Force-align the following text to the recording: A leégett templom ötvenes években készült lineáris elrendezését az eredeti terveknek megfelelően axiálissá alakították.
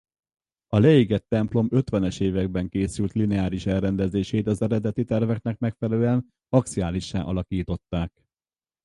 A 0.67 0.77
leégett 0.79 1.27
templom 1.27 1.67
ötvenes 1.69 2.19
években 2.19 2.69
készült 2.69 3.13
lineáris 3.13 3.65
elrendezését 3.65 4.47
az 4.47 4.61
eredeti 4.61 5.03
terveknek 5.05 5.57
megfelelően 5.59 6.33
axiálissá 6.49 7.21
alakították. 7.23 8.11